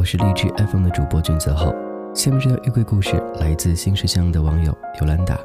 [0.00, 1.74] 我是励志 FM 的主播俊泽浩。
[2.14, 5.38] 下面这条玉桂故事来自新石乡的网友尤兰达。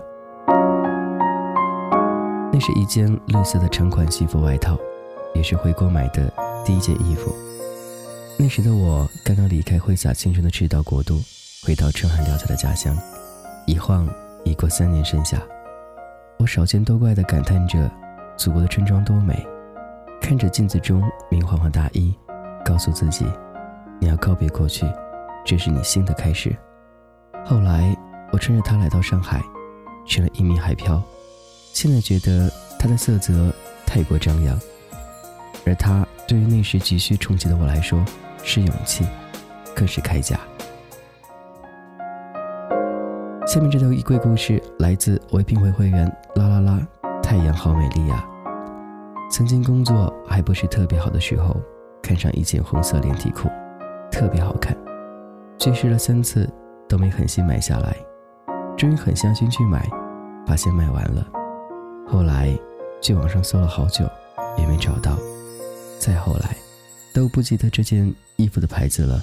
[2.54, 4.78] 那是一件绿色的长款西服外套，
[5.34, 6.32] 也是回国买的
[6.64, 7.36] 第一件衣服。
[8.40, 11.20] 那时的我刚刚离开挥洒青春的赤道国度，
[11.68, 12.98] 回到春寒料峭的家乡。
[13.68, 14.08] 一晃
[14.46, 15.38] 已过三年盛夏，
[16.40, 17.92] 我少见多怪地感叹着
[18.38, 19.46] 祖国的村庄多美。
[20.22, 22.18] 看着镜子中明晃晃大衣，
[22.64, 23.26] 告诉自己，
[24.00, 24.86] 你要告别过去，
[25.46, 26.56] 这是你新的开始。
[27.46, 27.96] 后来，
[28.32, 29.42] 我穿着它来到上海，
[30.06, 31.02] 成了一名海漂。
[31.74, 33.54] 现在觉得它的色泽
[33.86, 34.58] 太过张扬，
[35.66, 38.04] 而它对于那时急需重启的我来说，
[38.44, 39.06] 是勇气，
[39.76, 40.40] 更是铠甲。
[43.46, 46.88] 下面这条衣柜故事来自唯品会会员啦啦啦，
[47.22, 48.26] 太阳好美丽呀。
[49.30, 51.56] 曾经工作还不是特别好的时候，
[52.02, 53.50] 看上一件红色连体裤，
[54.16, 54.74] 特别好看，
[55.60, 56.50] 去试了三次
[56.88, 57.94] 都没狠心买下来，
[58.78, 59.86] 终于狠下心去买，
[60.48, 61.28] 发现卖完了。
[62.08, 62.58] 后来
[63.02, 64.10] 去网上搜了好久，
[64.58, 65.18] 也没找到。
[66.00, 66.56] 再后来，
[67.14, 69.22] 都不记得这件衣服的牌子了，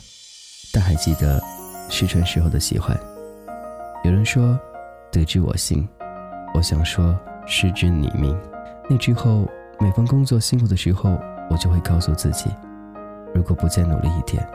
[0.74, 1.40] 但还记得
[1.88, 2.94] 试穿时候的喜欢。
[4.04, 4.60] 有人说，
[5.10, 5.88] 得之我幸，
[6.52, 8.38] 我想说失之你命。
[8.90, 9.48] 那之后。
[9.80, 11.18] 每逢工作辛苦的时候，
[11.50, 12.48] 我就会告诉自己，
[13.34, 14.46] 如果不再努力一点，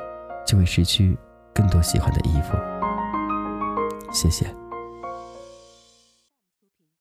[0.47, 1.15] 就会失去
[1.53, 2.57] 更多喜欢的衣服。
[4.11, 4.66] 谢谢。